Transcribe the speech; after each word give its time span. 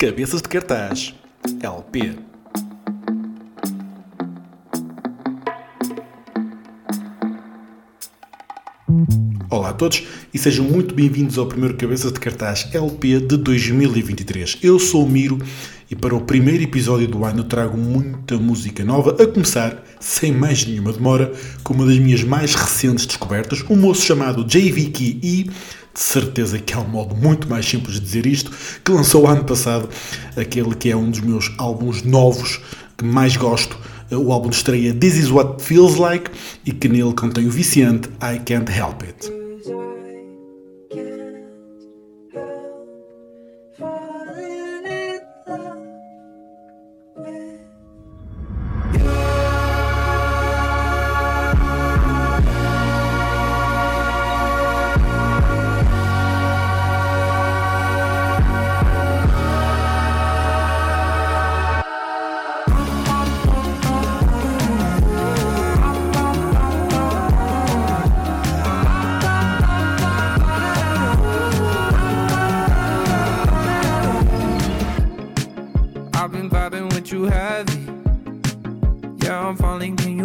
Cabeças 0.00 0.40
de 0.40 0.48
Cartaz 0.48 1.14
LP 1.62 2.16
Olá 9.50 9.68
a 9.68 9.72
todos 9.74 10.02
e 10.32 10.38
sejam 10.38 10.64
muito 10.64 10.94
bem-vindos 10.94 11.36
ao 11.36 11.44
primeiro 11.44 11.76
Cabeças 11.76 12.10
de 12.14 12.18
Cartaz 12.18 12.66
LP 12.72 13.20
de 13.20 13.36
2023. 13.36 14.60
Eu 14.62 14.78
sou 14.78 15.04
o 15.04 15.08
Miro 15.08 15.38
e 15.90 15.94
para 15.94 16.14
o 16.14 16.20
primeiro 16.22 16.62
episódio 16.62 17.06
do 17.06 17.22
ano 17.24 17.44
trago 17.44 17.76
muita 17.76 18.38
música 18.38 18.82
nova, 18.82 19.22
a 19.22 19.26
começar, 19.26 19.84
sem 19.98 20.32
mais 20.32 20.64
nenhuma 20.64 20.92
demora, 20.94 21.32
com 21.62 21.74
uma 21.74 21.84
das 21.84 21.98
minhas 21.98 22.22
mais 22.22 22.54
recentes 22.54 23.04
descobertas, 23.04 23.62
um 23.68 23.76
moço 23.76 24.02
chamado 24.02 24.44
JV 24.44 24.86
Key 24.86 25.20
e, 25.22 25.50
de 25.92 26.00
certeza 26.00 26.58
que 26.58 26.72
há 26.74 26.80
um 26.80 26.88
modo 26.88 27.14
muito 27.14 27.48
mais 27.48 27.66
simples 27.66 27.94
de 27.94 28.00
dizer 28.00 28.26
isto, 28.26 28.50
que 28.84 28.92
lançou 28.92 29.26
ano 29.26 29.44
passado 29.44 29.88
aquele 30.36 30.74
que 30.74 30.90
é 30.90 30.96
um 30.96 31.10
dos 31.10 31.20
meus 31.20 31.52
álbuns 31.58 32.02
novos 32.02 32.60
que 32.96 33.04
mais 33.04 33.36
gosto, 33.36 33.78
o 34.10 34.32
álbum 34.32 34.48
de 34.48 34.56
estreia 34.56 34.92
This 34.92 35.16
Is 35.16 35.30
What 35.30 35.62
Feels 35.62 35.96
Like 35.96 36.30
e 36.66 36.72
que 36.72 36.88
nele 36.88 37.12
contém 37.14 37.46
o 37.46 37.50
viciante 37.50 38.08
I 38.22 38.38
Can't 38.44 38.70
Help 38.70 39.02
It. 39.02 39.39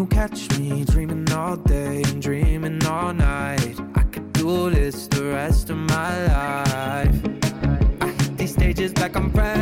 Catch 0.08 0.50
me? 0.58 0.84
Dreaming 0.86 1.32
all 1.32 1.56
day 1.56 2.02
and 2.04 2.22
dreaming 2.22 2.86
all 2.86 3.14
night. 3.14 3.76
I 3.96 4.04
could 4.04 4.34
do 4.34 4.70
this 4.70 5.08
the 5.08 5.24
rest 5.24 5.70
of 5.70 5.78
my 5.78 6.12
life. 6.28 7.16
I 8.02 8.08
hit 8.08 8.38
these 8.38 8.54
stages 8.54 8.96
like 8.98 9.16
I'm 9.16 9.32
ready. 9.32 9.55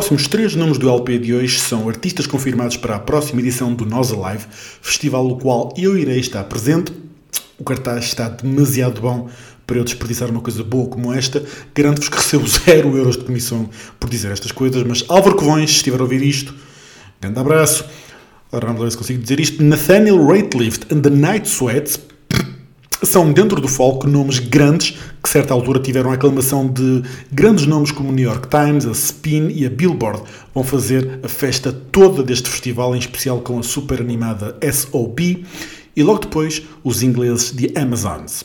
Próximos 0.00 0.26
três 0.26 0.54
nomes 0.56 0.78
do 0.78 0.88
LP 0.88 1.18
de 1.18 1.34
hoje 1.34 1.60
são 1.60 1.86
artistas 1.86 2.26
confirmados 2.26 2.78
para 2.78 2.96
a 2.96 2.98
próxima 2.98 3.42
edição 3.42 3.74
do 3.74 3.84
Nós 3.84 4.10
Alive, 4.10 4.46
festival 4.80 5.28
no 5.28 5.36
qual 5.36 5.74
eu 5.76 5.98
irei 5.98 6.18
estar 6.18 6.42
presente. 6.44 6.90
O 7.58 7.64
cartaz 7.64 8.06
está 8.06 8.26
demasiado 8.30 8.98
bom 8.98 9.28
para 9.66 9.76
eu 9.76 9.84
desperdiçar 9.84 10.30
uma 10.30 10.40
coisa 10.40 10.64
boa 10.64 10.88
como 10.88 11.12
esta. 11.12 11.44
Garanto-vos 11.74 12.08
que 12.08 12.16
recebo 12.16 12.48
zero 12.48 12.96
euros 12.96 13.18
de 13.18 13.24
comissão 13.24 13.68
por 14.00 14.08
dizer 14.08 14.32
estas 14.32 14.52
coisas, 14.52 14.82
mas 14.84 15.04
Álvaro 15.06 15.36
Covões, 15.36 15.68
se 15.68 15.76
estiver 15.76 16.00
a 16.00 16.02
ouvir 16.04 16.22
isto, 16.22 16.54
grande 17.20 17.38
abraço. 17.38 17.84
Ora, 18.50 18.68
vamos 18.68 18.80
ver 18.80 18.90
se 18.92 18.96
consigo 18.96 19.20
dizer 19.20 19.38
isto. 19.38 19.62
Nathaniel 19.62 20.26
Ratelift 20.26 20.90
and 20.90 21.02
the 21.02 21.10
Night 21.10 21.46
Sweats 21.46 22.00
são 23.02 23.32
dentro 23.32 23.60
do 23.60 23.68
folk 23.68 24.06
nomes 24.06 24.38
grandes 24.38 24.98
que, 25.22 25.28
certa 25.28 25.54
altura, 25.54 25.80
tiveram 25.80 26.10
a 26.10 26.14
aclamação 26.14 26.66
de 26.66 27.02
grandes 27.32 27.66
nomes 27.66 27.90
como 27.90 28.10
o 28.10 28.12
New 28.12 28.24
York 28.24 28.48
Times, 28.48 28.86
a 28.86 28.92
Spin 28.92 29.48
e 29.48 29.66
a 29.66 29.70
Billboard. 29.70 30.22
Vão 30.54 30.64
fazer 30.64 31.20
a 31.22 31.28
festa 31.28 31.72
toda 31.72 32.22
deste 32.22 32.48
festival, 32.48 32.94
em 32.94 32.98
especial 32.98 33.40
com 33.40 33.58
a 33.58 33.62
super 33.62 34.00
animada 34.00 34.56
SOB 34.72 35.44
e 35.96 36.02
logo 36.02 36.20
depois 36.20 36.62
os 36.84 37.02
ingleses 37.02 37.52
de 37.52 37.72
Amazons. 37.76 38.44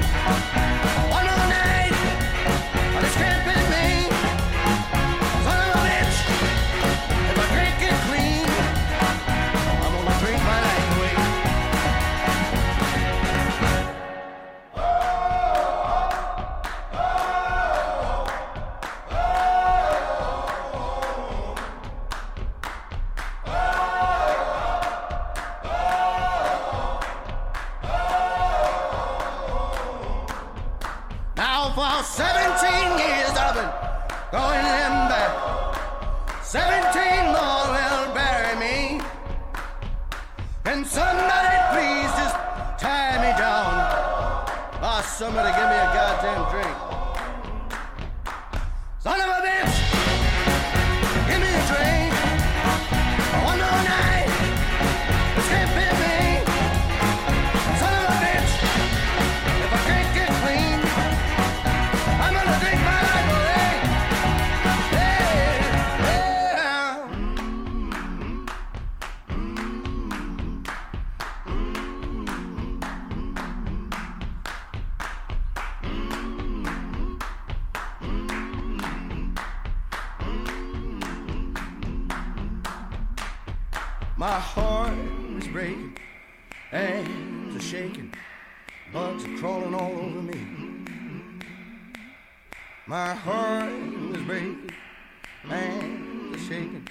shaking. 96.51 96.87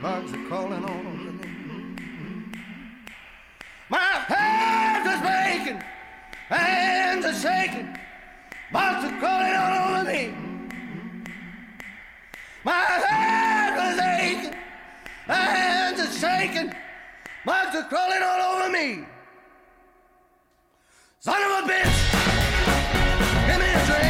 Logs 0.00 0.32
are 0.32 0.48
calling 0.48 0.84
all 0.84 1.02
me. 1.02 1.94
My 3.90 3.98
hands 3.98 5.06
are 5.12 5.20
shaking. 5.26 5.82
Hands 6.48 7.24
are 7.26 7.34
shaking. 7.34 7.88
Logs 8.72 9.04
are 9.04 9.20
calling 9.20 9.54
all 9.62 9.74
over 9.90 10.04
me. 10.10 10.34
My 12.64 12.72
head 12.72 13.78
are 13.78 14.20
aching, 14.20 14.56
My 15.26 15.34
hands 15.34 16.00
are 16.00 16.12
shaking. 16.22 16.72
Logs 17.46 17.76
are 17.76 17.88
crawling 17.88 18.22
all 18.22 18.56
over 18.56 18.70
me. 18.70 19.04
Son 21.20 21.42
of 21.42 21.64
a 21.64 21.72
bitch! 21.72 21.96
Give 23.48 23.58
me 23.60 23.66
a 23.66 23.86
drink. 23.86 24.07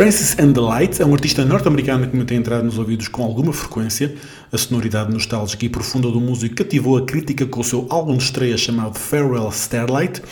Francis 0.00 0.34
and 0.38 0.54
the 0.54 0.60
Lights 0.60 0.98
é 0.98 1.04
um 1.04 1.12
artista 1.12 1.44
norte-americano 1.44 2.08
que 2.08 2.16
me 2.16 2.24
tem 2.24 2.38
entrado 2.38 2.64
nos 2.64 2.78
ouvidos 2.78 3.06
com 3.06 3.22
alguma 3.22 3.52
frequência. 3.52 4.14
A 4.50 4.56
sonoridade 4.56 5.12
nostálgica 5.12 5.66
e 5.66 5.68
profunda 5.68 6.10
do 6.10 6.18
músico 6.18 6.54
cativou 6.54 6.96
a 6.96 7.04
crítica 7.04 7.44
com 7.44 7.60
o 7.60 7.64
seu 7.64 7.86
álbum 7.90 8.16
de 8.16 8.22
estreia 8.22 8.56
chamado 8.56 8.98
Farewell 8.98 9.50
Starlight. 9.50 10.22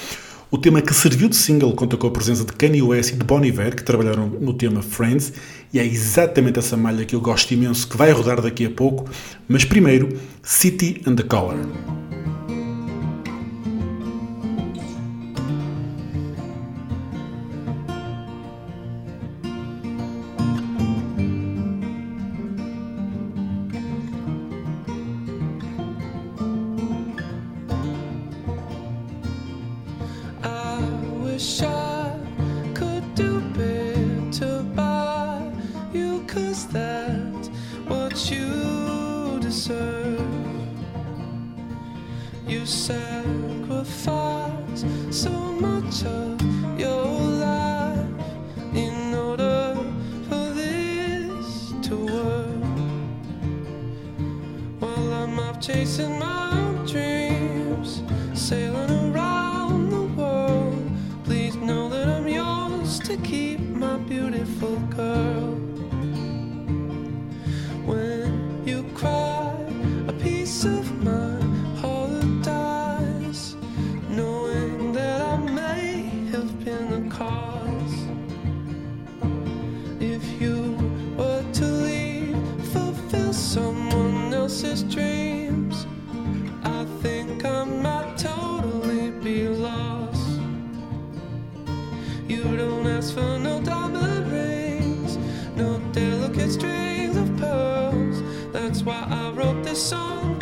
O 0.50 0.56
tema 0.56 0.80
que 0.80 0.94
serviu 0.94 1.28
de 1.28 1.36
single 1.36 1.74
conta 1.74 1.98
com 1.98 2.06
a 2.06 2.10
presença 2.10 2.46
de 2.46 2.52
Kanye 2.54 2.80
West 2.80 3.12
e 3.12 3.16
de 3.16 3.24
Bon 3.26 3.44
Iver, 3.44 3.76
que 3.76 3.84
trabalharam 3.84 4.26
no 4.40 4.54
tema 4.54 4.80
Friends, 4.80 5.34
e 5.70 5.78
é 5.78 5.84
exatamente 5.84 6.58
essa 6.58 6.74
malha 6.74 7.04
que 7.04 7.14
eu 7.14 7.20
gosto 7.20 7.52
imenso, 7.52 7.86
que 7.86 7.96
vai 7.98 8.10
rodar 8.10 8.40
daqui 8.40 8.64
a 8.64 8.70
pouco. 8.70 9.04
Mas 9.46 9.66
primeiro, 9.66 10.18
City 10.42 11.02
and 11.06 11.16
the 11.16 11.24
Color. 11.24 12.17
you 42.58 42.66
sacrifice 42.66 44.50
so 45.10 45.30
much 45.30 46.04
of 46.04 46.40
your 46.78 47.04
life 47.04 48.06
in 48.74 49.14
order 49.14 49.76
for 50.28 50.50
this 50.54 51.72
to 51.82 51.96
work. 51.96 52.78
While 54.80 54.96
well, 54.96 55.12
I'm 55.12 55.38
off 55.38 55.60
chasing 55.60 56.18
my 56.18 56.37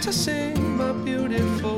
to 0.07 0.13
sing 0.13 0.77
my 0.77 0.93
beautiful 0.93 1.76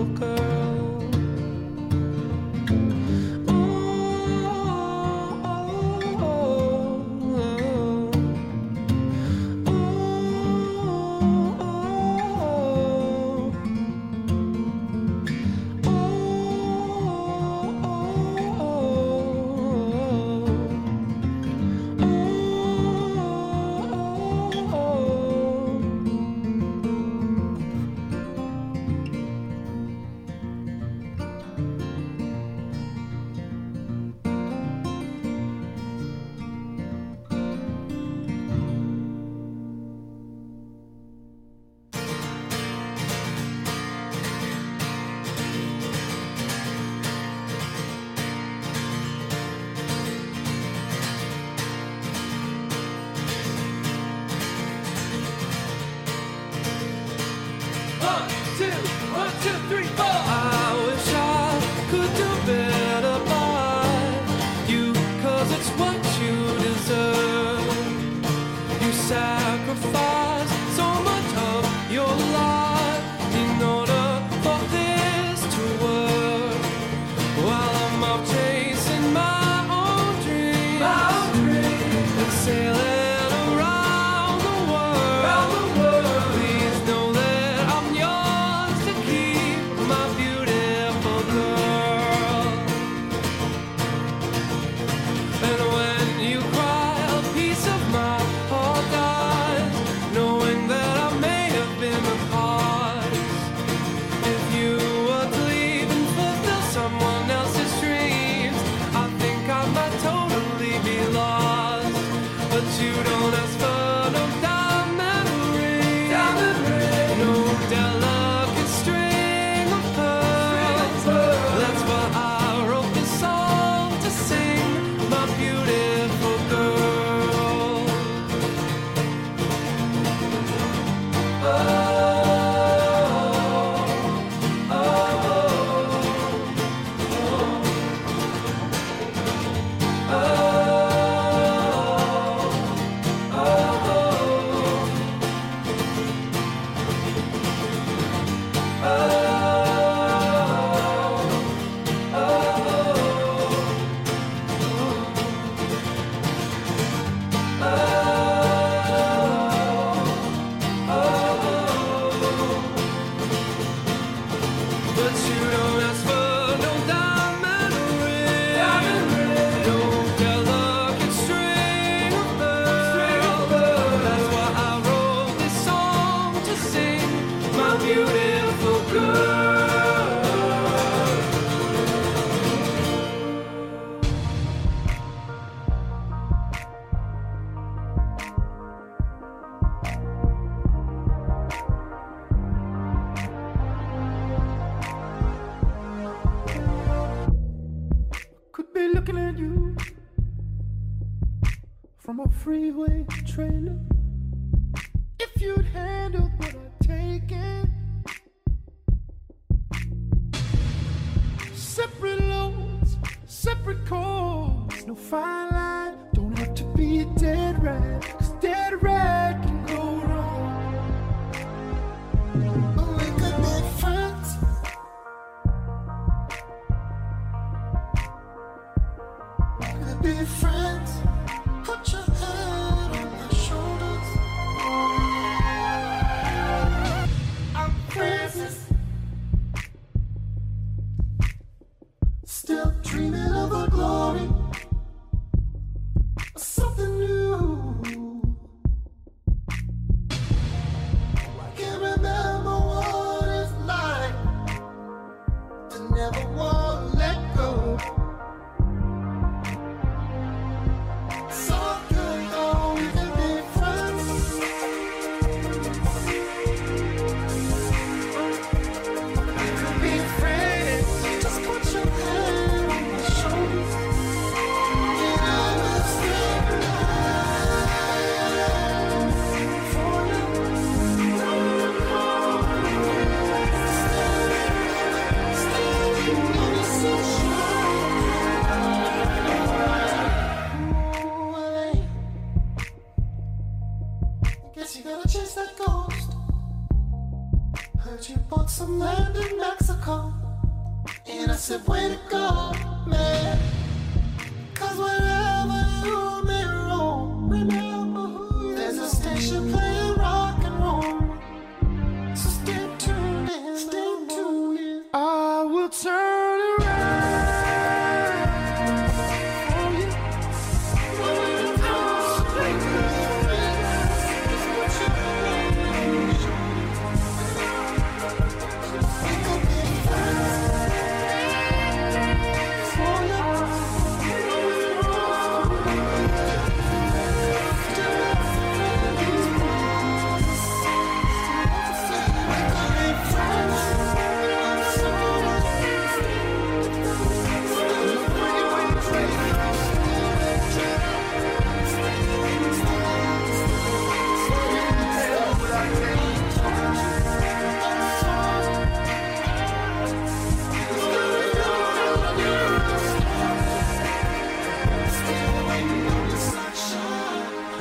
freeway 202.48 203.04
trailer. 203.26 203.97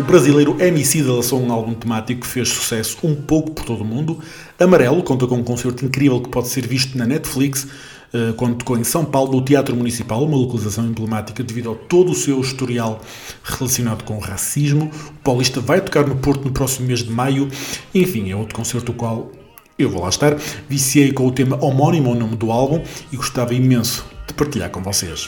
Brasileiro 0.07 0.55
MC 0.57 1.03
lançou 1.03 1.41
um 1.41 1.51
álbum 1.51 1.73
temático 1.73 2.21
que 2.21 2.27
fez 2.27 2.47
sucesso 2.47 2.97
um 3.03 3.13
pouco 3.13 3.51
por 3.51 3.65
todo 3.65 3.81
o 3.81 3.85
mundo. 3.85 4.19
Amarelo 4.57 5.03
conta 5.03 5.27
com 5.27 5.35
um 5.35 5.43
concerto 5.43 5.85
incrível 5.85 6.21
que 6.21 6.29
pode 6.29 6.47
ser 6.47 6.65
visto 6.65 6.97
na 6.97 7.05
Netflix, 7.05 7.67
eh, 8.13 8.33
quando 8.37 8.55
tocou 8.55 8.77
em 8.77 8.85
São 8.85 9.03
Paulo, 9.03 9.33
no 9.33 9.41
Teatro 9.43 9.75
Municipal, 9.75 10.23
uma 10.23 10.37
localização 10.37 10.85
emblemática 10.85 11.43
devido 11.43 11.71
a 11.71 11.75
todo 11.75 12.13
o 12.13 12.15
seu 12.15 12.39
historial 12.39 13.01
relacionado 13.43 14.05
com 14.05 14.15
o 14.15 14.19
racismo. 14.19 14.89
O 15.09 15.23
Paulista 15.23 15.59
vai 15.59 15.81
tocar 15.81 16.07
no 16.07 16.15
Porto 16.15 16.45
no 16.45 16.51
próximo 16.51 16.87
mês 16.87 17.03
de 17.03 17.11
maio. 17.11 17.49
Enfim, 17.93 18.31
é 18.31 18.35
outro 18.35 18.55
concerto 18.55 18.93
o 18.93 18.95
qual 18.95 19.29
eu 19.77 19.89
vou 19.89 20.01
lá 20.01 20.09
estar. 20.09 20.37
Viciei 20.69 21.11
com 21.11 21.27
o 21.27 21.31
tema 21.31 21.61
homónimo 21.61 22.09
ao 22.09 22.15
nome 22.15 22.37
do 22.37 22.49
álbum 22.49 22.81
e 23.11 23.17
gostava 23.17 23.53
imenso 23.53 24.05
de 24.25 24.33
partilhar 24.33 24.69
com 24.69 24.81
vocês. 24.81 25.27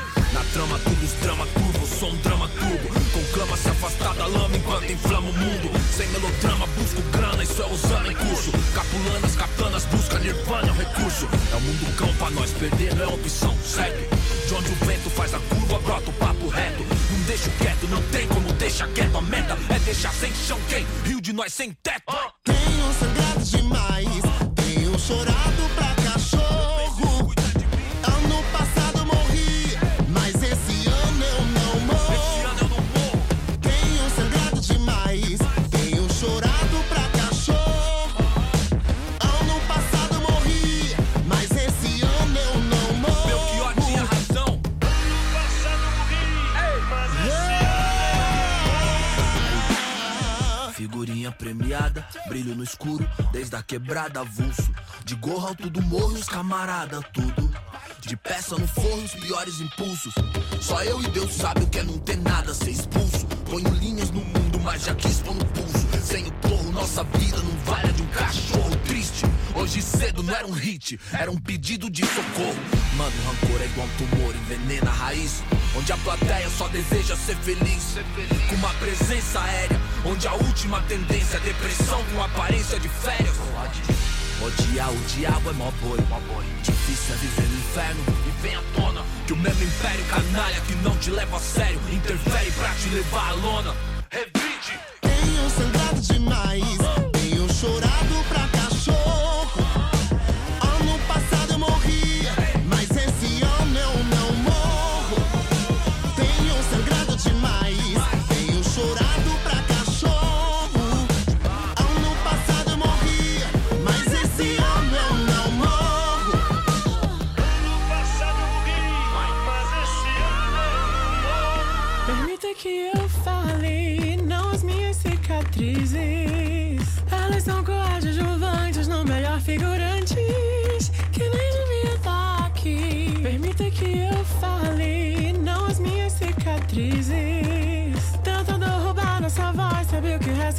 Trama, 0.53 0.77
tubos, 0.79 1.13
drama 1.21 1.47
curvo, 1.47 1.87
sou 1.87 2.09
um 2.11 2.17
drama 2.17 2.45
turbo. 2.49 2.89
Conclama 3.13 3.55
se 3.55 3.69
afastar 3.69 4.13
da 4.15 4.25
lama 4.25 4.57
enquanto 4.57 4.91
inflama 4.91 5.29
o 5.29 5.33
mundo. 5.33 5.71
Sem 5.95 6.05
melodrama, 6.09 6.67
busco 6.67 7.01
grana, 7.03 7.41
isso 7.41 7.61
é 7.61 7.65
usando 7.67 8.11
em 8.11 8.15
curso. 8.15 8.51
Capulanas, 8.73 9.35
katanas, 9.37 9.85
busca 9.85 10.19
nirvana, 10.19 10.67
é 10.67 10.71
um 10.71 10.75
recurso. 10.75 11.29
É 11.53 11.55
o 11.55 11.61
mundo 11.61 11.95
cão 11.95 12.13
pra 12.15 12.29
nós, 12.31 12.51
perder 12.51 12.93
não 12.95 13.03
é 13.05 13.07
opção, 13.07 13.57
segue. 13.63 14.09
De 14.45 14.53
onde 14.53 14.71
o 14.71 14.85
vento 14.85 15.09
faz 15.11 15.33
a 15.33 15.39
curva, 15.39 15.79
brota 15.79 16.09
o 16.09 16.13
papo 16.13 16.47
reto. 16.49 16.83
Não 16.83 17.21
deixo 17.27 17.49
quieto, 17.51 17.87
não 17.87 18.01
tem 18.11 18.27
como 18.27 18.51
deixar 18.53 18.89
quieto. 18.89 19.17
A 19.17 19.21
meta 19.21 19.57
é 19.69 19.79
deixar 19.79 20.13
sem 20.13 20.33
chão 20.35 20.59
quem? 20.67 20.85
Rio 21.05 21.21
de 21.21 21.31
nós 21.31 21.53
sem 21.53 21.71
teto. 21.81 22.13
Tenho 22.43 22.93
sangrado 22.99 23.45
demais, 23.45 24.07
tenho 24.55 24.99
chorado 24.99 25.60
premiada, 51.31 52.05
brilho 52.27 52.55
no 52.55 52.63
escuro, 52.63 53.07
desde 53.31 53.55
a 53.55 53.63
quebrada 53.63 54.21
avulso. 54.21 54.71
De 55.05 55.15
gorro 55.15 55.47
alto 55.47 55.69
do 55.69 55.81
morro, 55.81 56.13
os 56.13 56.27
camarada, 56.27 57.01
tudo. 57.13 57.51
De 58.01 58.15
peça 58.17 58.55
no 58.57 58.67
forno, 58.67 59.03
os 59.03 59.13
piores 59.15 59.59
impulsos. 59.61 60.13
Só 60.61 60.83
eu 60.83 61.01
e 61.01 61.07
Deus 61.09 61.33
sabe 61.33 61.63
o 61.63 61.67
que 61.67 61.79
é 61.79 61.83
não 61.83 61.99
ter 61.99 62.17
nada, 62.17 62.53
ser 62.53 62.71
expulso. 62.71 63.25
Ponho 63.49 63.69
linhas 63.75 64.09
no 64.11 64.21
mundo, 64.21 64.59
mas 64.63 64.83
já 64.83 64.95
quis 64.95 65.19
pôr 65.19 65.35
no 65.35 65.45
pulso. 65.45 65.87
Sem 66.03 66.27
o 66.27 66.31
porro, 66.33 66.71
nossa 66.71 67.03
vida 67.03 67.37
não 67.37 67.50
cedo 70.01 70.23
não 70.23 70.33
era 70.33 70.47
um 70.47 70.51
hit, 70.51 70.99
era 71.13 71.29
um 71.29 71.37
pedido 71.37 71.87
de 71.87 72.03
socorro. 72.03 72.57
Mano, 72.97 73.13
rancor 73.23 73.61
é 73.61 73.65
igual 73.65 73.85
um 73.85 73.97
tumor, 73.97 74.35
envenena 74.35 74.89
a 74.89 74.93
raiz. 74.93 75.43
Onde 75.77 75.91
a 75.91 75.97
plateia 75.97 76.49
só 76.49 76.67
deseja 76.69 77.15
ser 77.15 77.35
feliz. 77.37 77.97
Com 78.49 78.55
uma 78.55 78.73
presença 78.75 79.39
aérea, 79.39 79.79
onde 80.03 80.27
a 80.27 80.33
última 80.33 80.81
tendência 80.83 81.37
é 81.37 81.39
depressão 81.41 82.03
com 82.05 82.23
aparência 82.23 82.79
de 82.79 82.89
férias. 82.89 83.35
Odiar 84.41 84.91
o 84.91 84.99
diabo 85.15 85.51
é 85.51 85.53
mó 85.53 85.71
boi. 85.81 85.99
Difícil 86.63 87.13
é 87.13 87.17
viver 87.17 87.47
no 87.47 87.57
inferno 87.59 88.03
e 88.25 88.41
vem 88.41 88.55
à 88.55 88.61
tona 88.75 89.05
que 89.27 89.33
o 89.33 89.37
mesmo 89.37 89.63
império 89.63 90.05
canalha 90.05 90.61
que 90.61 90.75
não 90.77 90.97
te 90.97 91.11
leva 91.11 91.37
a 91.37 91.39
sério 91.39 91.79
interfere 91.91 92.51
pra 92.53 92.73
te 92.73 92.89
levar 92.89 93.29
à 93.29 93.33
lona. 93.33 93.75
Revide! 94.09 94.50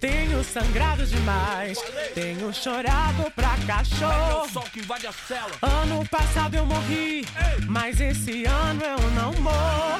Tenho 0.00 0.44
sangrado 0.44 1.04
demais, 1.04 1.76
tenho 2.14 2.54
chorado 2.54 3.28
pra 3.34 3.56
cachorro. 3.66 4.48
Sol 4.48 4.62
que 4.72 4.78
invade 4.78 5.08
a 5.08 5.12
cela. 5.12 5.50
Ano 5.60 6.06
passado 6.08 6.54
eu 6.54 6.64
morri, 6.64 7.26
mas 7.66 8.00
esse 8.00 8.44
ano 8.44 8.80
eu 8.80 9.10
não 9.10 9.32
morro. 9.42 9.98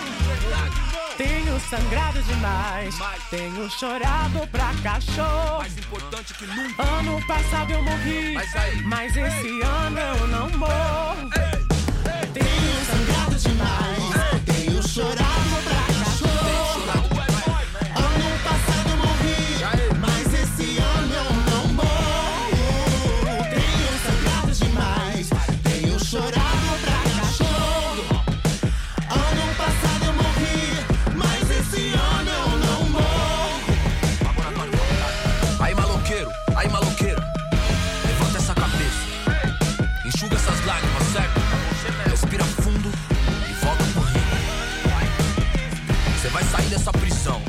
Tenho 1.17 1.59
sangrado 1.69 2.23
demais, 2.23 2.95
tenho 3.29 3.69
chorado 3.69 4.47
pra 4.53 4.73
cachorro. 4.85 5.59
Mais 5.59 5.77
importante 5.77 6.33
que 6.35 6.47
nunca. 6.47 6.81
Ano 6.81 7.27
passado 7.27 7.73
eu 7.73 7.83
morri, 7.83 8.35
Mas 8.35 8.85
mas 8.85 9.17
esse 9.17 9.61
ano 9.63 9.99
eu 9.99 10.29
não 10.29 10.49
morro. 10.51 11.29
Tenho 11.31 11.48
prisão. 47.01 47.41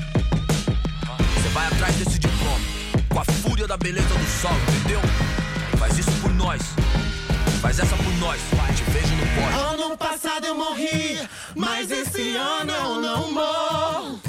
Você 1.36 1.50
vai 1.50 1.68
atrás 1.68 1.96
desse 1.96 2.20
diploma. 2.20 2.60
Com 3.10 3.20
a 3.20 3.26
fúria 3.26 3.68
da 3.68 3.78
beleza 3.78 4.08
do 4.08 4.42
sol, 4.42 4.56
entendeu? 4.78 5.02
Faz 5.78 5.98
isso 5.98 6.12
por 6.22 6.34
nós. 6.34 6.62
Faz 7.62 7.80
essa 7.80 7.96
por 7.96 8.14
nós. 8.20 8.40
Te 8.76 8.84
vejo 8.92 9.16
no 9.16 9.26
pódio. 9.36 9.86
Ano 9.86 9.98
passado 9.98 10.46
eu 10.46 10.56
morri, 10.56 11.20
mas 11.56 11.92
esse 11.92 12.36
ano 12.36 12.72
eu 12.72 13.02
não 13.02 13.32
morro. 13.32 14.29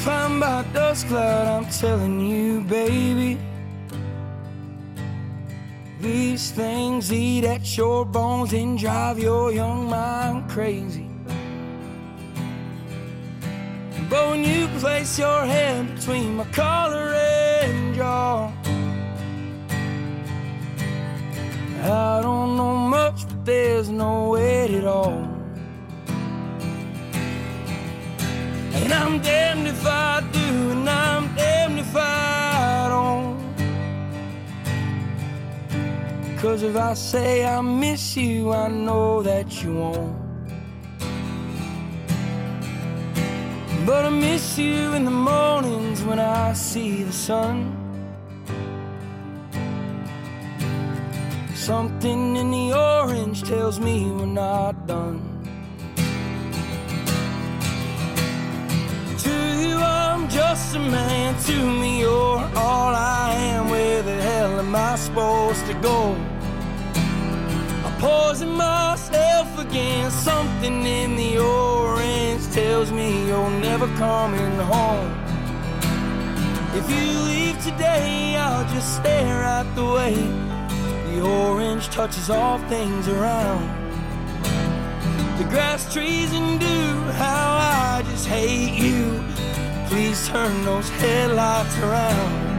Be 0.00 0.06
by 0.06 0.64
dusk 0.72 1.08
cloud, 1.08 1.46
I'm 1.46 1.70
telling 1.70 2.20
you, 2.20 2.62
baby. 2.62 3.38
These 6.00 6.52
things 6.52 7.12
eat 7.12 7.44
at 7.44 7.76
your 7.76 8.06
bones 8.06 8.54
and 8.54 8.78
drive 8.78 9.18
your 9.18 9.52
young 9.52 9.90
mind 9.90 10.48
crazy. 10.48 11.06
But 14.08 14.30
when 14.30 14.42
you 14.42 14.68
place 14.78 15.18
your 15.18 15.44
hand 15.44 15.94
between 15.96 16.36
my 16.36 16.44
collar 16.44 17.12
and 17.12 17.94
jaw, 17.94 18.50
I 21.82 22.20
don't 22.22 22.56
know 22.56 22.74
much, 22.74 23.28
but 23.28 23.44
there's 23.44 23.90
no 23.90 24.30
weight 24.30 24.70
at 24.70 24.86
all. 24.86 25.39
And 28.82 28.92
I'm 28.92 29.20
damned 29.20 29.68
if 29.68 29.86
I 29.86 30.20
do, 30.32 30.70
and 30.70 30.88
I'm 30.88 31.34
damned 31.34 31.78
if 31.78 31.94
I 31.94 32.86
don't. 32.88 33.38
Cause 36.38 36.62
if 36.62 36.76
I 36.76 36.94
say 36.94 37.44
I 37.44 37.60
miss 37.60 38.16
you, 38.16 38.52
I 38.52 38.68
know 38.68 39.22
that 39.22 39.62
you 39.62 39.74
won't. 39.74 40.16
But 43.86 44.04
I 44.04 44.10
miss 44.10 44.58
you 44.58 44.92
in 44.94 45.04
the 45.04 45.10
mornings 45.10 46.02
when 46.02 46.18
I 46.18 46.52
see 46.52 47.02
the 47.02 47.12
sun. 47.12 47.76
Something 51.54 52.36
in 52.36 52.50
the 52.50 52.72
orange 52.72 53.42
tells 53.42 53.78
me 53.78 54.10
we're 54.10 54.26
not 54.26 54.86
done. 54.86 55.29
Just 60.50 60.74
a 60.74 60.80
man. 60.80 61.40
To 61.44 61.56
me, 61.80 62.00
you're 62.00 62.42
all 62.56 62.92
I 62.92 63.34
am. 63.52 63.70
Where 63.70 64.02
the 64.02 64.16
hell 64.20 64.58
am 64.58 64.74
I 64.74 64.96
supposed 64.96 65.64
to 65.66 65.74
go? 65.74 65.98
I 67.86 67.90
poison 68.00 68.50
myself 68.50 69.48
again. 69.60 70.10
Something 70.10 70.84
in 70.84 71.14
the 71.14 71.38
orange 71.38 72.44
tells 72.50 72.90
me 72.90 73.28
you're 73.28 73.56
never 73.68 73.86
coming 74.06 74.56
home. 74.74 75.12
If 76.80 76.86
you 76.94 77.06
leave 77.32 77.56
today, 77.62 78.34
I'll 78.34 78.68
just 78.74 78.96
stare 78.96 79.42
at 79.58 79.68
the 79.76 79.84
way 79.84 80.14
the 81.10 81.20
orange 81.20 81.90
touches 81.90 82.28
all 82.28 82.58
things 82.74 83.06
around. 83.06 83.64
The 85.38 85.44
grass, 85.44 85.92
trees, 85.94 86.32
and 86.32 86.58
dew, 86.58 86.92
how 87.24 87.50
I 87.76 88.02
just 88.10 88.26
hate 88.26 88.74
you. 88.86 89.39
Please 89.90 90.28
turn 90.28 90.64
those 90.64 90.88
headlights 90.88 91.76
around. 91.78 92.49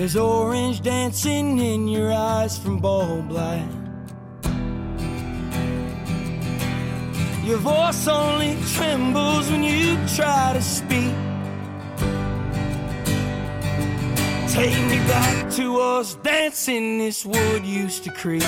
There's 0.00 0.16
orange 0.16 0.80
dancing 0.80 1.58
in 1.58 1.86
your 1.86 2.10
eyes 2.10 2.56
from 2.56 2.78
bulb 2.78 3.30
light. 3.30 3.68
Your 7.44 7.58
voice 7.58 8.08
only 8.08 8.56
trembles 8.72 9.50
when 9.50 9.62
you 9.62 9.98
try 10.16 10.54
to 10.54 10.62
speak. 10.62 11.12
Take 14.48 14.80
me 14.88 14.96
back 15.06 15.50
to 15.56 15.78
us 15.78 16.14
dancing 16.14 16.96
this 16.96 17.26
wood 17.26 17.66
used 17.66 18.02
to 18.04 18.10
creep. 18.10 18.42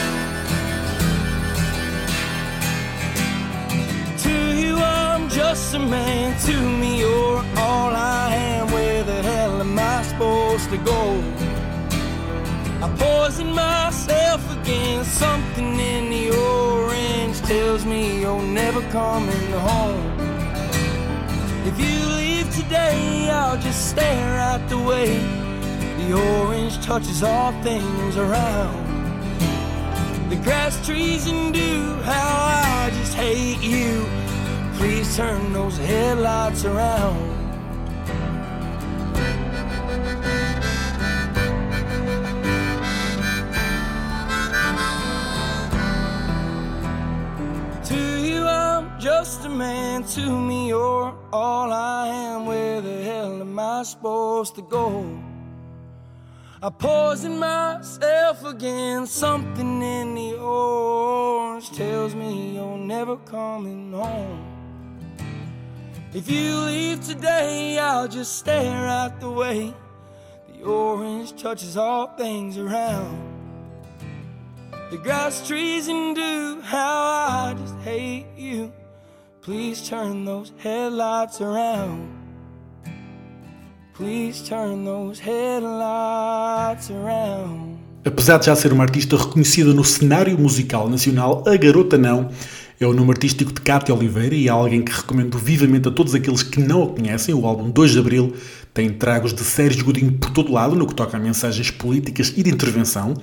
To 4.23 4.55
you, 4.57 4.77
I'm 4.77 5.29
just 5.29 5.75
a 5.75 5.79
man. 5.79 6.41
To 6.47 6.59
me, 6.79 7.01
you're 7.01 7.45
all 7.59 7.95
I 7.95 8.35
am. 8.37 8.73
Where 8.73 9.03
the 9.05 9.21
hell 9.21 9.61
am 9.61 9.79
I 9.79 10.03
supposed 10.03 10.71
to 10.71 10.79
go? 10.79 11.41
I 12.83 12.88
poison 12.97 13.53
myself 13.53 14.42
again. 14.59 15.05
Something 15.05 15.79
in 15.79 16.11
the 16.11 16.37
orange 16.37 17.40
tells 17.42 17.85
me 17.85 18.21
you're 18.23 18.42
never 18.42 18.83
coming 18.90 19.53
home. 19.53 20.18
If 21.64 21.79
you 21.79 22.05
leave 22.16 22.53
today, 22.53 23.31
I'll 23.31 23.57
just 23.57 23.90
stare 23.90 24.37
at 24.37 24.68
the 24.68 24.79
way 24.79 25.16
the 25.99 26.12
orange 26.12 26.85
touches 26.85 27.23
all 27.23 27.53
things 27.62 28.16
around. 28.16 28.83
The 30.29 30.37
grass, 30.42 30.85
trees, 30.85 31.29
and 31.29 31.55
dew, 31.55 31.95
how 32.03 32.87
I 32.87 32.90
just 32.95 33.14
hate 33.14 33.61
you. 33.61 34.05
Please 34.75 35.16
turn 35.16 35.53
those 35.53 35.79
headlights 35.79 36.64
around. 36.64 37.32
Just 49.33 49.47
a 49.47 49.49
man. 49.49 50.05
To 50.05 50.38
me, 50.38 50.68
you're 50.68 51.14
all 51.33 51.73
I 51.73 52.07
am. 52.09 52.45
Where 52.45 52.83
the 52.83 53.03
hell 53.03 53.40
am 53.40 53.59
I 53.59 53.83
supposed 53.83 54.55
to 54.57 54.62
go? 54.62 55.07
I 56.62 56.68
poison 56.68 57.38
myself 57.38 58.45
again. 58.45 59.07
Something 59.07 59.81
in 59.81 60.14
the 60.14 60.37
orange 60.37 61.71
tells 61.71 62.14
me 62.14 62.57
you're 62.57 62.77
never 62.77 63.16
coming 63.16 63.92
home. 63.92 64.45
If 66.12 66.31
you 66.31 66.55
leave 66.66 67.01
today, 67.01 67.79
I'll 67.79 68.09
just 68.09 68.37
stare 68.37 68.87
at 68.87 69.18
the 69.18 69.31
way 69.31 69.73
the 70.53 70.62
orange 70.62 71.40
touches 71.40 71.79
all 71.79 72.09
things 72.18 72.59
around. 72.59 73.16
The 74.90 74.99
grass, 74.99 75.47
trees, 75.49 75.88
and 75.88 76.14
dew, 76.14 76.61
how 76.61 77.01
I 77.49 77.55
just 77.57 77.79
hate 77.79 78.27
you. 78.37 78.71
Please 79.44 79.83
turn 79.83 80.24
those 80.24 80.52
headlights 80.57 81.40
around. 81.40 82.09
Please 83.92 84.40
turn 84.48 84.85
those 84.85 85.20
headlights 85.20 86.92
around. 86.92 87.76
Apesar 88.05 88.38
de 88.38 88.46
já 88.46 88.55
ser 88.55 88.72
uma 88.72 88.85
artista 88.85 89.16
reconhecida 89.16 89.74
no 89.74 89.85
cenário 89.85 90.38
musical 90.38 90.88
nacional, 90.88 91.42
a 91.44 91.57
garota 91.57 91.98
não. 91.98 92.31
É 92.78 92.87
o 92.87 92.92
nome 92.92 93.11
artístico 93.11 93.52
de 93.52 93.61
Cátia 93.61 93.92
Oliveira 93.92 94.37
e 94.37 94.46
é 94.46 94.50
alguém 94.50 94.81
que 94.81 94.92
recomendo 94.92 95.37
vivamente 95.38 95.88
a 95.88 95.90
todos 95.90 96.14
aqueles 96.14 96.44
que 96.44 96.61
não 96.61 96.85
a 96.85 96.88
conhecem. 96.90 97.35
O 97.35 97.44
álbum 97.44 97.68
2 97.68 97.90
de 97.90 97.98
Abril 97.98 98.33
tem 98.75 98.91
tragos 98.91 99.35
de 99.35 99.43
Sérgio 99.43 99.85
Godinho 99.85 100.13
por 100.13 100.31
todo 100.31 100.53
lado, 100.53 100.75
no 100.75 100.87
que 100.87 100.95
toca 100.95 101.17
a 101.17 101.21
mensagens 101.21 101.71
políticas 101.71 102.33
e 102.37 102.43
de 102.43 102.51
intervenção, 102.51 103.15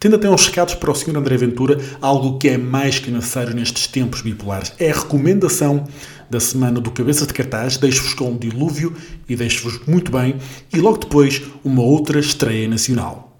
tendo 0.00 0.16
até 0.16 0.28
uns 0.28 0.46
recados 0.46 0.74
para 0.74 0.90
o 0.90 0.94
Sr. 0.94 1.16
André 1.16 1.36
Ventura, 1.36 1.78
algo 2.00 2.38
que 2.38 2.48
é 2.48 2.56
mais 2.56 2.98
que 2.98 3.10
necessário 3.10 3.54
nestes 3.54 3.86
tempos 3.86 4.22
bipolares. 4.22 4.72
É 4.78 4.90
a 4.90 4.94
recomendação 4.94 5.86
da 6.30 6.40
semana 6.40 6.80
do 6.80 6.90
Cabeça 6.90 7.26
de 7.26 7.34
Cartaz, 7.34 7.76
deixo-vos 7.76 8.14
com 8.14 8.30
um 8.30 8.38
dilúvio 8.38 8.96
e 9.28 9.36
deixo-vos 9.36 9.80
muito 9.86 10.10
bem, 10.10 10.36
e 10.72 10.78
logo 10.78 10.98
depois 10.98 11.42
uma 11.62 11.82
outra 11.82 12.18
estreia 12.18 12.66
nacional. 12.66 13.34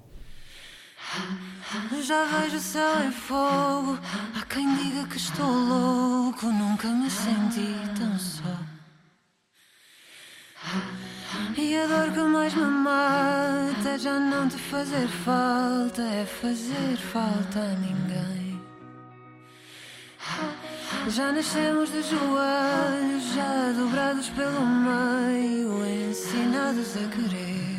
Já 2.06 2.26
vejo 2.26 2.60
céu 2.60 3.02
em 3.02 3.10
fogo. 3.10 3.98
Há 4.34 4.44
quem 4.44 4.76
diga 4.76 5.06
que 5.06 5.16
estou 5.16 5.50
louco. 5.50 6.44
Nunca 6.48 6.86
me 6.88 7.08
senti 7.08 7.64
tão 7.98 8.18
só. 8.18 8.58
E 11.56 11.76
a 11.76 11.86
dor 11.86 12.12
que 12.12 12.20
mais 12.20 12.54
me 12.54 12.64
mata 12.64 13.88
é 13.88 13.98
já 13.98 14.18
não 14.18 14.48
te 14.48 14.56
fazer 14.56 15.06
falta. 15.24 16.02
É 16.02 16.24
fazer 16.24 16.96
falta 16.96 17.60
a 17.60 17.74
ninguém. 17.74 18.60
Já 21.08 21.32
nascemos 21.32 21.90
de 21.90 22.02
joelhos, 22.02 23.34
já 23.34 23.72
dobrados 23.76 24.28
pelo 24.30 24.66
meio, 24.66 25.84
ensinados 26.10 26.96
a 26.96 27.08
querer. 27.08 27.74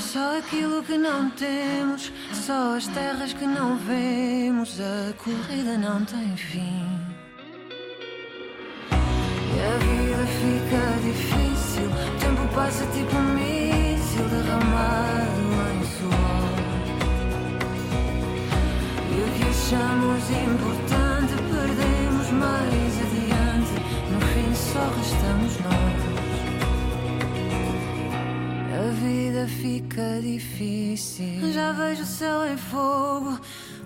Só 0.00 0.38
aquilo 0.38 0.82
que 0.82 0.98
não 0.98 1.30
temos, 1.30 2.12
só 2.32 2.76
as 2.76 2.86
terras 2.88 3.32
que 3.32 3.46
não 3.46 3.76
vemos, 3.76 4.80
a 4.80 5.12
corrida 5.14 5.78
não 5.78 6.04
tem 6.04 6.36
fim. 6.36 7.11
A 10.22 10.24
vida 10.24 10.26
fica 10.26 10.82
difícil, 11.02 11.86
o 11.88 12.18
tempo 12.18 12.54
passa 12.54 12.86
tipo 12.86 13.16
um 13.16 13.34
míssil 13.34 14.28
derramado 14.28 15.42
em 15.72 15.82
suor. 15.96 16.52
E 19.10 19.12
o 19.20 19.26
que 19.36 19.44
achamos 19.50 20.22
importante 20.30 21.34
perdemos 21.50 22.30
mais 22.30 22.92
adiante, 23.02 23.74
no 24.12 24.20
fim 24.32 24.50
só 24.54 24.84
restamos 24.96 25.54
nós. 25.60 26.02
A 28.74 28.90
vida 28.94 29.46
fica 29.48 30.20
difícil. 30.20 31.52
Já 31.52 31.72
vejo 31.72 32.02
o 32.02 32.06
céu 32.06 32.46
em 32.46 32.56
fogo. 32.56 33.40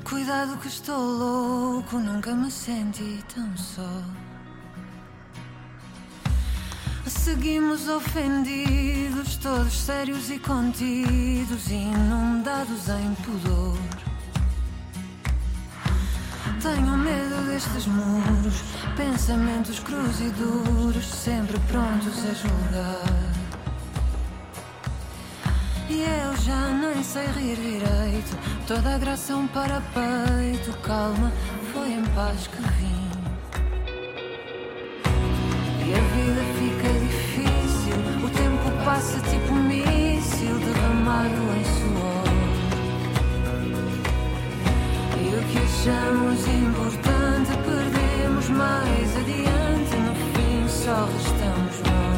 Cuidado 0.04 0.58
que 0.58 0.68
estou 0.68 1.00
louco. 1.00 1.98
Nunca 1.98 2.34
me 2.34 2.50
senti 2.50 3.24
tão 3.34 3.56
só. 3.56 4.25
Seguimos 7.26 7.88
ofendidos, 7.88 9.34
todos 9.38 9.72
sérios 9.72 10.30
e 10.30 10.38
contidos, 10.38 11.68
inundados 11.72 12.88
em 12.88 13.14
pudor. 13.24 13.76
Tenho 16.62 16.96
medo 16.96 17.44
destes 17.48 17.88
muros, 17.88 18.62
pensamentos 18.96 19.80
crus 19.80 20.20
e 20.20 20.30
duros, 20.38 21.04
sempre 21.04 21.58
prontos 21.66 22.16
a 22.16 22.32
julgar. 22.32 23.34
E 25.88 26.02
eu 26.02 26.36
já 26.44 26.68
nem 26.68 27.02
sei 27.02 27.26
rir 27.26 27.56
direito. 27.56 28.38
Toda 28.68 28.94
a 28.94 28.98
graça 28.98 29.32
é 29.32 29.34
um 29.34 29.48
parapeito. 29.48 30.78
Calma, 30.80 31.32
foi 31.72 31.90
em 31.90 32.04
paz 32.14 32.46
que 32.46 32.62
vim. 32.62 32.95
Passa 38.96 39.20
tipo 39.28 39.52
um 39.52 39.62
míssil 39.62 40.58
derramado 40.58 41.34
em 41.54 41.64
suor. 41.76 42.24
E 45.20 45.28
o 45.34 45.42
que 45.48 45.58
achamos 45.58 46.48
importante 46.48 47.50
perdemos 47.66 48.48
mais 48.48 49.16
adiante. 49.18 49.96
No 49.96 50.14
fim 50.32 50.66
só 50.66 51.04
restamos 51.12 51.76
nós. 51.82 52.15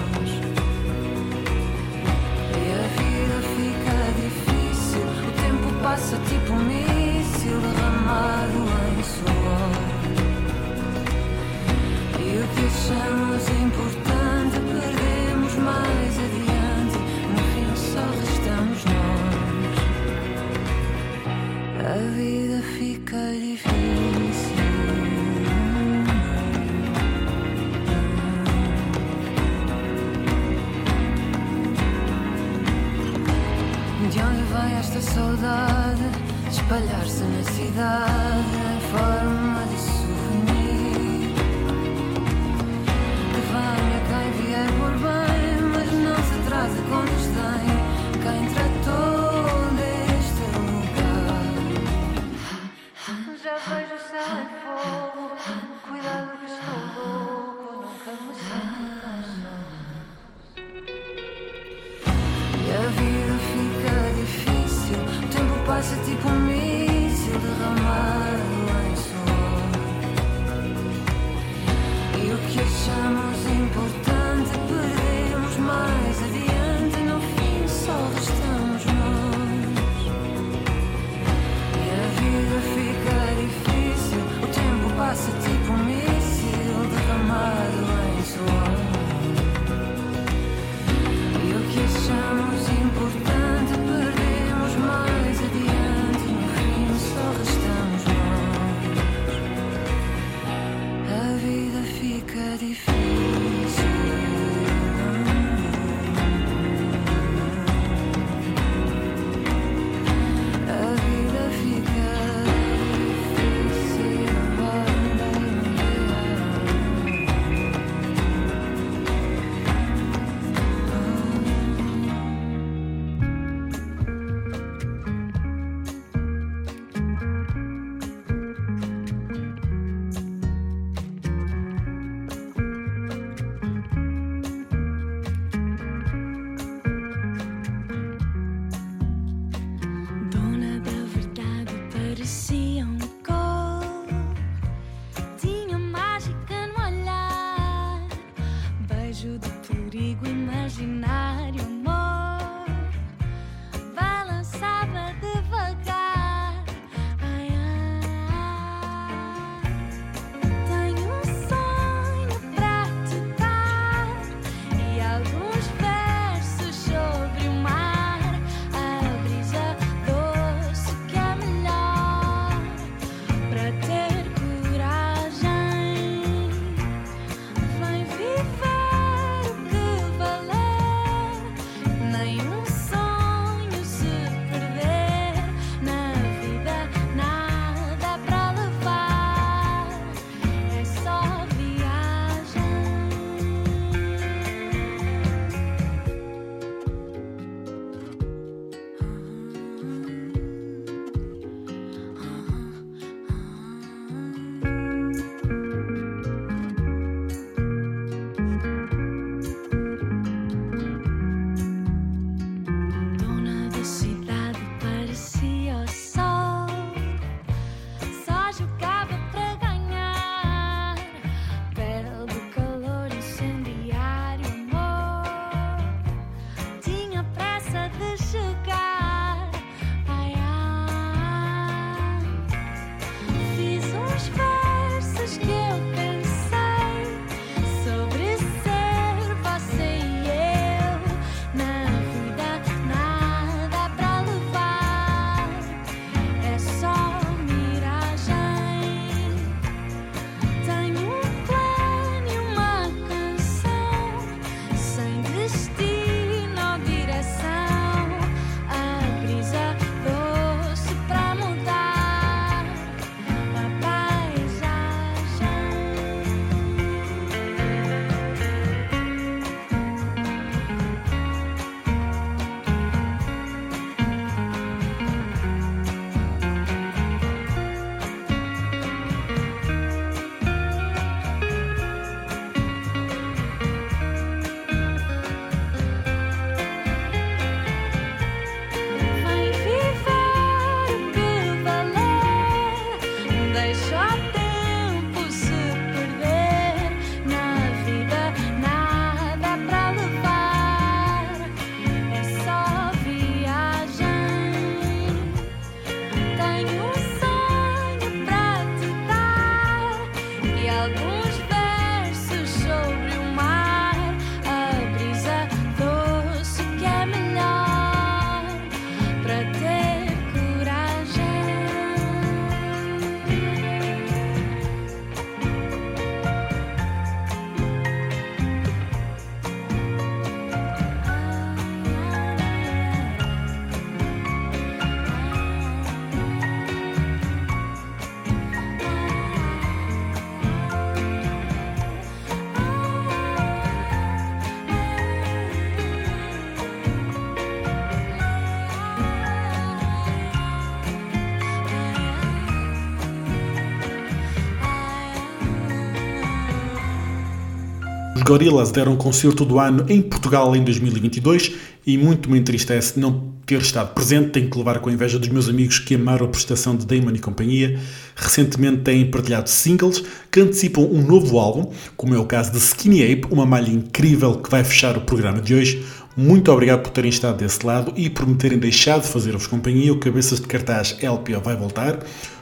Gorillaz 358.29 358.71
deram 358.71 358.93
um 358.93 358.97
concerto 358.97 359.43
do 359.43 359.59
ano 359.59 359.87
em 359.89 360.03
Portugal 360.03 360.55
em 360.55 360.63
2022 360.63 361.53
e 361.87 361.97
muito 361.97 362.31
me 362.31 362.39
entristece 362.39 363.01
não 363.01 363.33
ter 363.47 363.59
estado 363.63 363.95
presente. 363.95 364.33
Tenho 364.33 364.51
que 364.51 364.59
levar 364.59 364.81
com 364.81 364.91
a 364.91 364.93
inveja 364.93 365.19
dos 365.19 365.31
meus 365.31 365.49
amigos 365.49 365.79
que 365.79 365.95
amaram 365.95 366.27
a 366.27 366.29
prestação 366.29 366.77
de 366.77 366.85
Damon 366.85 367.15
e 367.15 367.21
companhia. 367.21 367.81
Recentemente 368.15 368.83
têm 368.83 369.11
partilhado 369.11 369.49
singles 369.49 370.05
que 370.31 370.41
antecipam 370.41 370.83
um 370.83 371.01
novo 371.01 371.39
álbum, 371.39 371.73
como 371.97 372.15
é 372.15 372.19
o 372.19 372.27
caso 372.27 372.53
de 372.53 372.59
Skinny 372.59 373.03
Ape, 373.03 373.29
uma 373.31 373.47
malha 373.47 373.71
incrível 373.71 374.37
que 374.37 374.51
vai 374.51 374.63
fechar 374.63 374.95
o 374.99 375.01
programa 375.01 375.41
de 375.41 375.55
hoje. 375.55 375.83
Muito 376.15 376.53
obrigado 376.53 376.83
por 376.83 376.91
terem 376.91 377.09
estado 377.09 377.39
desse 377.39 377.65
lado 377.65 377.95
e 377.97 378.11
por 378.11 378.27
me 378.27 378.35
terem 378.35 378.59
deixado 378.59 379.05
fazer-vos 379.05 379.47
companhia. 379.47 379.91
O 379.91 379.99
Cabeças 379.99 380.39
de 380.39 380.47
Cartaz 380.47 380.95
LPO 381.01 381.41
vai 381.43 381.57
voltar. 381.57 382.01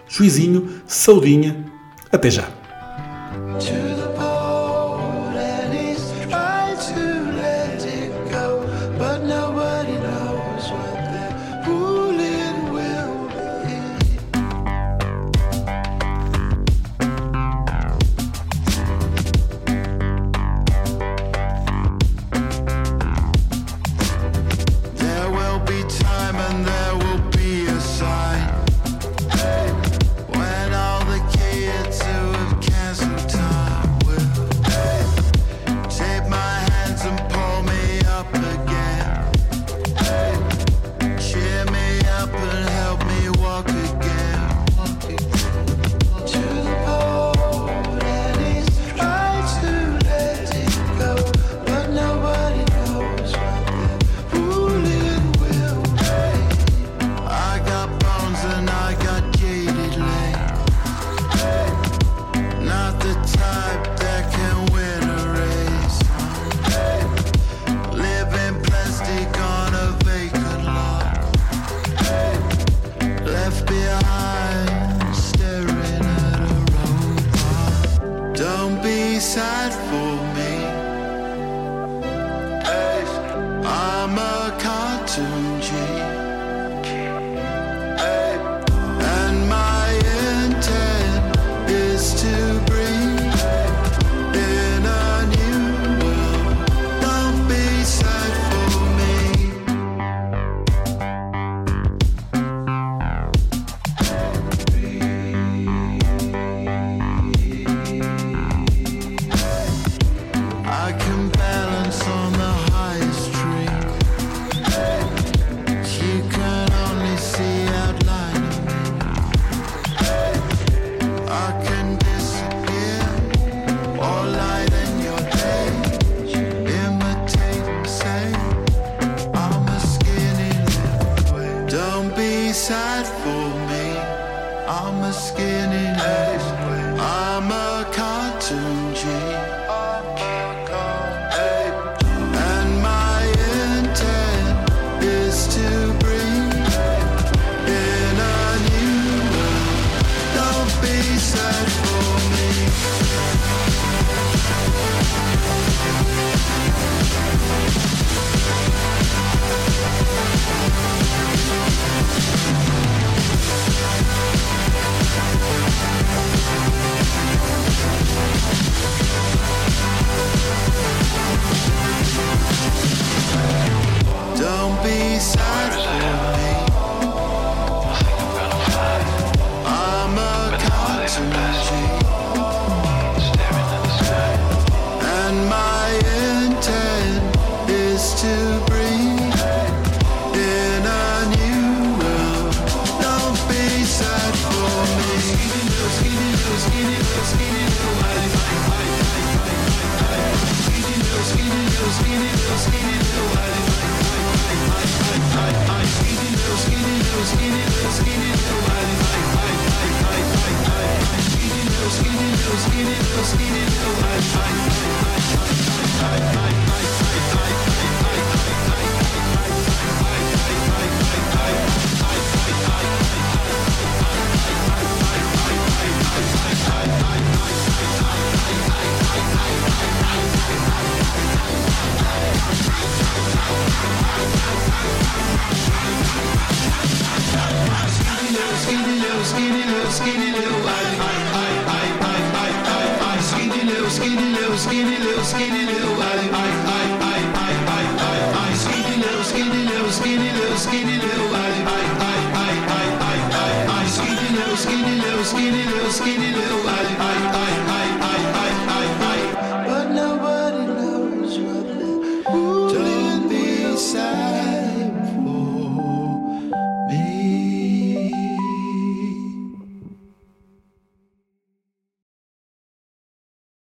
Juizinho, 0.08 0.68
saudinha, 0.84 1.64
até 2.10 2.28
já. 2.28 2.48